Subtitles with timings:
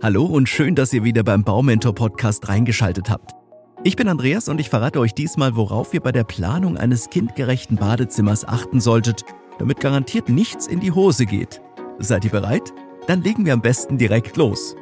[0.00, 3.32] Hallo und schön, dass ihr wieder beim Baumentor Podcast reingeschaltet habt.
[3.82, 7.78] Ich bin Andreas und ich verrate euch diesmal, worauf ihr bei der Planung eines kindgerechten
[7.78, 9.24] Badezimmers achten solltet,
[9.58, 11.60] damit garantiert nichts in die Hose geht.
[11.98, 12.72] Seid ihr bereit?
[13.08, 14.76] Dann legen wir am besten direkt los.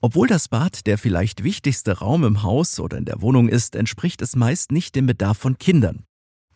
[0.00, 4.22] Obwohl das Bad der vielleicht wichtigste Raum im Haus oder in der Wohnung ist, entspricht
[4.22, 6.04] es meist nicht dem Bedarf von Kindern.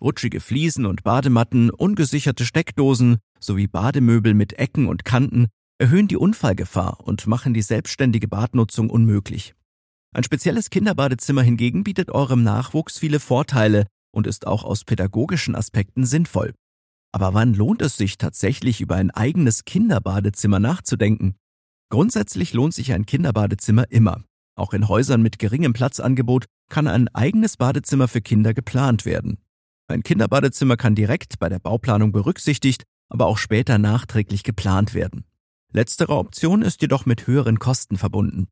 [0.01, 5.49] Rutschige Fliesen und Badematten, ungesicherte Steckdosen sowie Bademöbel mit Ecken und Kanten
[5.79, 9.55] erhöhen die Unfallgefahr und machen die selbstständige Badnutzung unmöglich.
[10.15, 16.07] Ein spezielles Kinderbadezimmer hingegen bietet eurem Nachwuchs viele Vorteile und ist auch aus pädagogischen Aspekten
[16.07, 16.55] sinnvoll.
[17.13, 21.35] Aber wann lohnt es sich tatsächlich über ein eigenes Kinderbadezimmer nachzudenken?
[21.91, 24.25] Grundsätzlich lohnt sich ein Kinderbadezimmer immer.
[24.57, 29.39] Auch in Häusern mit geringem Platzangebot kann ein eigenes Badezimmer für Kinder geplant werden.
[29.87, 35.25] Ein Kinderbadezimmer kann direkt bei der Bauplanung berücksichtigt, aber auch später nachträglich geplant werden.
[35.77, 38.49] Letztere Option ist jedoch mit höheren Kosten verbunden.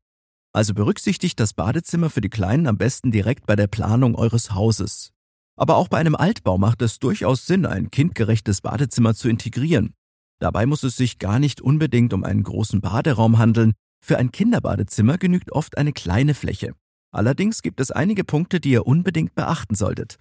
[0.53, 5.09] Also berücksichtigt das Badezimmer für die Kleinen am besten direkt bei der Planung eures Hauses.
[5.55, 9.95] Aber auch bei einem Altbau macht es durchaus Sinn, ein kindgerechtes Badezimmer zu integrieren.
[10.37, 13.73] Dabei muss es sich gar nicht unbedingt um einen großen Baderaum handeln.
[14.05, 16.75] Für ein Kinderbadezimmer genügt oft eine kleine Fläche.
[17.11, 20.19] Allerdings gibt es einige Punkte, die ihr unbedingt beachten solltet.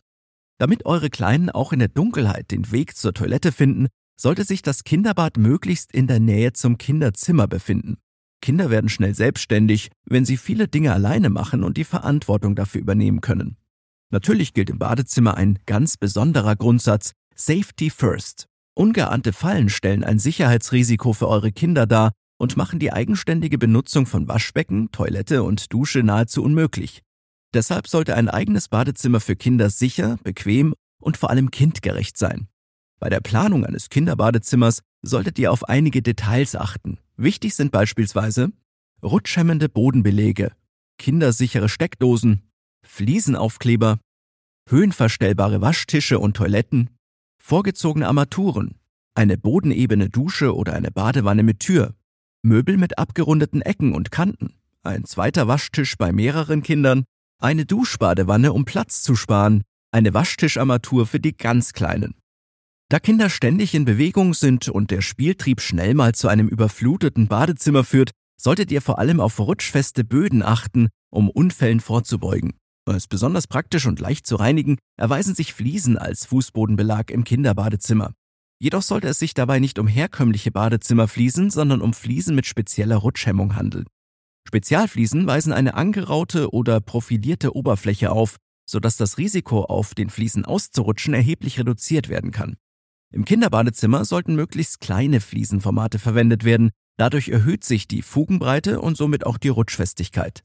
[0.57, 4.85] Damit eure Kleinen auch in der Dunkelheit den Weg zur Toilette finden, sollte sich das
[4.85, 7.99] Kinderbad möglichst in der Nähe zum Kinderzimmer befinden.
[8.41, 13.21] Kinder werden schnell selbstständig, wenn sie viele Dinge alleine machen und die Verantwortung dafür übernehmen
[13.21, 13.57] können.
[14.11, 18.47] Natürlich gilt im Badezimmer ein ganz besonderer Grundsatz Safety First.
[18.75, 24.29] Ungeahnte Fallen stellen ein Sicherheitsrisiko für eure Kinder dar und machen die eigenständige Benutzung von
[24.29, 27.03] Waschbecken, Toilette und Dusche nahezu unmöglich.
[27.55, 32.49] Deshalb sollte ein eigenes Badezimmer für Kinder sicher, bequem und vor allem kindgerecht sein.
[33.05, 36.97] Bei der Planung eines Kinderbadezimmers solltet ihr auf einige Details achten.
[37.19, 38.51] Wichtig sind beispielsweise
[39.03, 40.53] rutschhemmende Bodenbelege,
[40.97, 42.51] kindersichere Steckdosen,
[42.83, 43.99] Fliesenaufkleber,
[44.71, 46.97] höhenverstellbare Waschtische und Toiletten,
[47.37, 48.77] vorgezogene Armaturen,
[49.15, 51.95] eine bodenebene Dusche oder eine Badewanne mit Tür,
[52.41, 57.05] Möbel mit abgerundeten Ecken und Kanten, ein zweiter Waschtisch bei mehreren Kindern,
[57.39, 62.15] eine Duschbadewanne, um Platz zu sparen, eine Waschtischarmatur für die ganz Kleinen.
[62.91, 67.83] Da Kinder ständig in Bewegung sind und der Spieltrieb schnell mal zu einem überfluteten Badezimmer
[67.83, 72.55] führt, solltet ihr vor allem auf rutschfeste Böden achten, um Unfällen vorzubeugen.
[72.87, 78.13] Als besonders praktisch und leicht zu reinigen erweisen sich Fliesen als Fußbodenbelag im Kinderbadezimmer.
[78.61, 83.57] Jedoch sollte es sich dabei nicht um herkömmliche Badezimmerfliesen, sondern um Fliesen mit spezieller Rutschhemmung
[83.57, 83.87] handeln.
[84.47, 88.37] Spezialfliesen weisen eine angeraute oder profilierte Oberfläche auf,
[88.69, 92.57] sodass das Risiko, auf den Fliesen auszurutschen, erheblich reduziert werden kann.
[93.15, 99.25] Im Kinderbadezimmer sollten möglichst kleine Fliesenformate verwendet werden, dadurch erhöht sich die Fugenbreite und somit
[99.25, 100.43] auch die Rutschfestigkeit.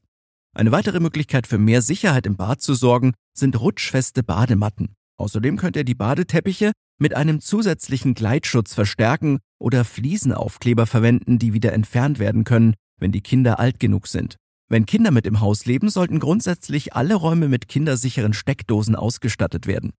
[0.54, 4.94] Eine weitere Möglichkeit für mehr Sicherheit im Bad zu sorgen, sind rutschfeste Badematten.
[5.16, 6.70] Außerdem könnt ihr die Badeteppiche
[7.00, 13.20] mit einem zusätzlichen Gleitschutz verstärken oder Fliesenaufkleber verwenden, die wieder entfernt werden können, wenn die
[13.20, 14.36] Kinder alt genug sind.
[14.68, 19.90] Wenn Kinder mit im Haus leben, sollten grundsätzlich alle Räume mit kindersicheren Steckdosen ausgestattet werden.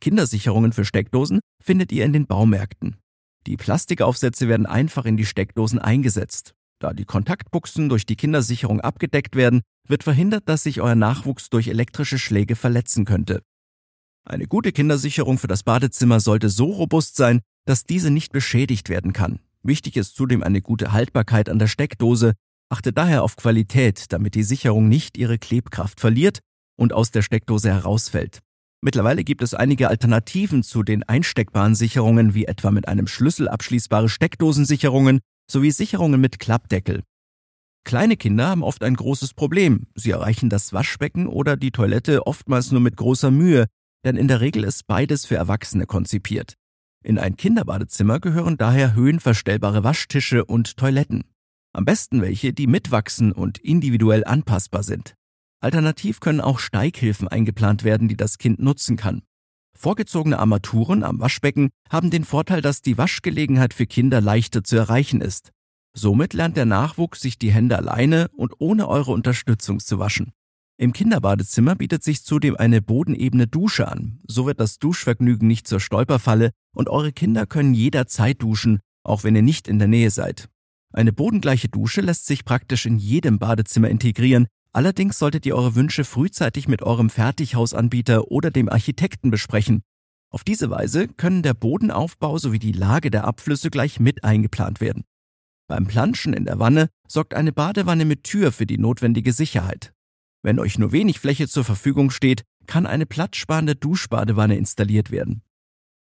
[0.00, 2.96] Kindersicherungen für Steckdosen findet ihr in den Baumärkten.
[3.46, 6.54] Die Plastikaufsätze werden einfach in die Steckdosen eingesetzt.
[6.78, 11.68] Da die Kontaktbuchsen durch die Kindersicherung abgedeckt werden, wird verhindert, dass sich euer Nachwuchs durch
[11.68, 13.40] elektrische Schläge verletzen könnte.
[14.24, 19.12] Eine gute Kindersicherung für das Badezimmer sollte so robust sein, dass diese nicht beschädigt werden
[19.12, 19.38] kann.
[19.62, 22.34] Wichtig ist zudem eine gute Haltbarkeit an der Steckdose.
[22.68, 26.40] Achte daher auf Qualität, damit die Sicherung nicht ihre Klebkraft verliert
[26.76, 28.40] und aus der Steckdose herausfällt.
[28.86, 34.08] Mittlerweile gibt es einige Alternativen zu den einsteckbaren Sicherungen, wie etwa mit einem Schlüssel abschließbare
[34.08, 35.18] Steckdosensicherungen
[35.50, 37.02] sowie Sicherungen mit Klappdeckel.
[37.84, 39.88] Kleine Kinder haben oft ein großes Problem.
[39.96, 43.66] Sie erreichen das Waschbecken oder die Toilette oftmals nur mit großer Mühe,
[44.04, 46.54] denn in der Regel ist beides für Erwachsene konzipiert.
[47.02, 51.24] In ein Kinderbadezimmer gehören daher höhenverstellbare Waschtische und Toiletten.
[51.72, 55.16] Am besten welche, die mitwachsen und individuell anpassbar sind.
[55.60, 59.22] Alternativ können auch Steighilfen eingeplant werden, die das Kind nutzen kann.
[59.76, 65.20] Vorgezogene Armaturen am Waschbecken haben den Vorteil, dass die Waschgelegenheit für Kinder leichter zu erreichen
[65.20, 65.52] ist.
[65.94, 70.32] Somit lernt der Nachwuchs sich die Hände alleine und ohne eure Unterstützung zu waschen.
[70.78, 74.20] Im Kinderbadezimmer bietet sich zudem eine bodenebene Dusche an.
[74.26, 79.34] So wird das Duschvergnügen nicht zur Stolperfalle und eure Kinder können jederzeit duschen, auch wenn
[79.34, 80.50] ihr nicht in der Nähe seid.
[80.92, 84.48] Eine bodengleiche Dusche lässt sich praktisch in jedem Badezimmer integrieren.
[84.76, 89.80] Allerdings solltet ihr eure Wünsche frühzeitig mit eurem Fertighausanbieter oder dem Architekten besprechen.
[90.30, 95.04] Auf diese Weise können der Bodenaufbau sowie die Lage der Abflüsse gleich mit eingeplant werden.
[95.66, 99.94] Beim Planschen in der Wanne sorgt eine Badewanne mit Tür für die notwendige Sicherheit.
[100.42, 105.40] Wenn euch nur wenig Fläche zur Verfügung steht, kann eine platzsparende Duschbadewanne installiert werden.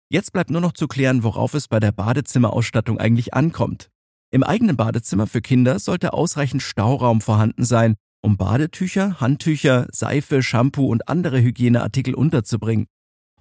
[0.09, 3.89] Jetzt bleibt nur noch zu klären, worauf es bei der Badezimmerausstattung eigentlich ankommt.
[4.29, 10.87] Im eigenen Badezimmer für Kinder sollte ausreichend Stauraum vorhanden sein, um Badetücher, Handtücher, Seife, Shampoo
[10.87, 12.87] und andere Hygieneartikel unterzubringen.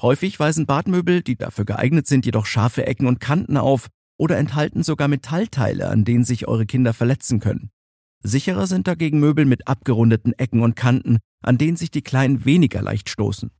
[0.00, 4.82] Häufig weisen Badmöbel, die dafür geeignet sind, jedoch scharfe Ecken und Kanten auf oder enthalten
[4.82, 7.70] sogar Metallteile, an denen sich eure Kinder verletzen können.
[8.22, 12.82] Sicherer sind dagegen Möbel mit abgerundeten Ecken und Kanten, an denen sich die Kleinen weniger
[12.82, 13.50] leicht stoßen.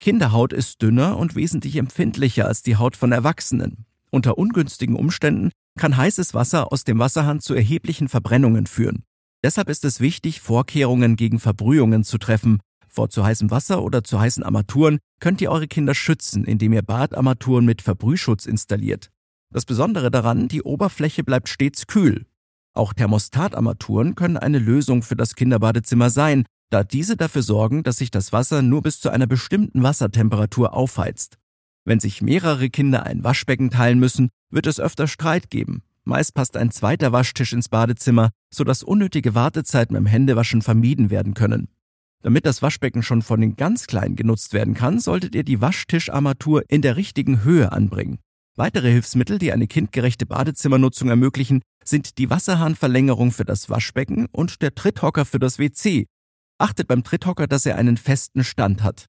[0.00, 3.84] Kinderhaut ist dünner und wesentlich empfindlicher als die Haut von Erwachsenen.
[4.10, 9.04] Unter ungünstigen Umständen kann heißes Wasser aus dem Wasserhahn zu erheblichen Verbrennungen führen.
[9.44, 12.60] Deshalb ist es wichtig, Vorkehrungen gegen Verbrühungen zu treffen.
[12.88, 16.82] Vor zu heißem Wasser oder zu heißen Armaturen könnt ihr eure Kinder schützen, indem ihr
[16.82, 19.10] Badarmaturen mit Verbrühschutz installiert.
[19.52, 22.26] Das Besondere daran, die Oberfläche bleibt stets kühl.
[22.74, 28.10] Auch Thermostatarmaturen können eine Lösung für das Kinderbadezimmer sein, da diese dafür sorgen, dass sich
[28.10, 31.38] das Wasser nur bis zu einer bestimmten Wassertemperatur aufheizt.
[31.84, 35.82] Wenn sich mehrere Kinder ein Waschbecken teilen müssen, wird es öfter Streit geben.
[36.08, 41.68] Meist passt ein zweiter Waschtisch ins Badezimmer, sodass unnötige Wartezeiten beim Händewaschen vermieden werden können.
[42.22, 46.64] Damit das Waschbecken schon von den ganz Kleinen genutzt werden kann, solltet ihr die Waschtischarmatur
[46.68, 48.20] in der richtigen Höhe anbringen.
[48.56, 54.74] Weitere Hilfsmittel, die eine kindgerechte Badezimmernutzung ermöglichen, sind die Wasserhahnverlängerung für das Waschbecken und der
[54.74, 56.06] Tritthocker für das WC.
[56.56, 59.04] Achtet beim Tritthocker, dass er einen festen Stand hat.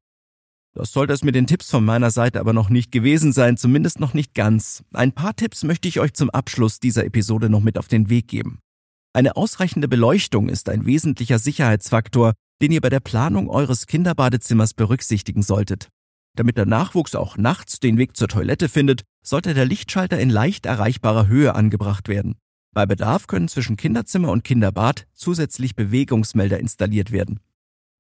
[0.75, 3.99] Das sollte es mit den Tipps von meiner Seite aber noch nicht gewesen sein, zumindest
[3.99, 4.83] noch nicht ganz.
[4.93, 8.27] Ein paar Tipps möchte ich euch zum Abschluss dieser Episode noch mit auf den Weg
[8.27, 8.59] geben.
[9.13, 15.41] Eine ausreichende Beleuchtung ist ein wesentlicher Sicherheitsfaktor, den ihr bei der Planung eures Kinderbadezimmers berücksichtigen
[15.41, 15.89] solltet.
[16.35, 20.65] Damit der Nachwuchs auch nachts den Weg zur Toilette findet, sollte der Lichtschalter in leicht
[20.65, 22.35] erreichbarer Höhe angebracht werden.
[22.73, 27.39] Bei Bedarf können zwischen Kinderzimmer und Kinderbad zusätzlich Bewegungsmelder installiert werden.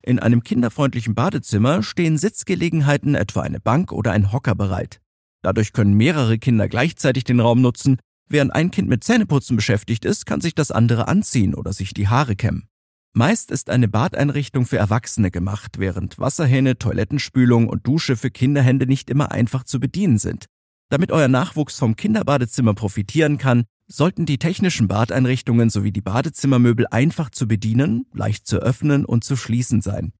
[0.01, 5.01] In einem kinderfreundlichen Badezimmer stehen Sitzgelegenheiten, etwa eine Bank oder ein Hocker bereit.
[5.41, 7.97] Dadurch können mehrere Kinder gleichzeitig den Raum nutzen.
[8.27, 12.07] Während ein Kind mit Zähneputzen beschäftigt ist, kann sich das andere anziehen oder sich die
[12.07, 12.67] Haare kämmen.
[13.13, 19.09] Meist ist eine Badeinrichtung für Erwachsene gemacht, während Wasserhähne, Toilettenspülung und Dusche für Kinderhände nicht
[19.09, 20.45] immer einfach zu bedienen sind.
[20.89, 27.29] Damit euer Nachwuchs vom Kinderbadezimmer profitieren kann, sollten die technischen Badeinrichtungen sowie die Badezimmermöbel einfach
[27.29, 30.13] zu bedienen, leicht zu öffnen und zu schließen sein.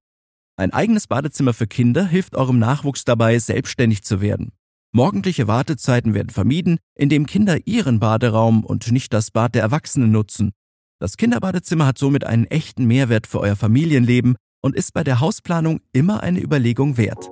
[0.56, 4.52] Ein eigenes Badezimmer für Kinder hilft eurem Nachwuchs dabei, selbstständig zu werden.
[4.92, 10.50] Morgendliche Wartezeiten werden vermieden, indem Kinder ihren Baderaum und nicht das Bad der Erwachsenen nutzen.
[10.98, 15.80] Das Kinderbadezimmer hat somit einen echten Mehrwert für euer Familienleben und ist bei der Hausplanung
[15.92, 17.30] immer eine Überlegung wert.